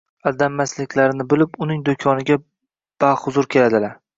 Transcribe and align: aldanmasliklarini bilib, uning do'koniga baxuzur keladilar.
aldanmasliklarini 0.29 1.27
bilib, 1.35 1.53
uning 1.67 1.83
do'koniga 1.91 2.39
baxuzur 3.07 3.53
keladilar. 3.57 3.99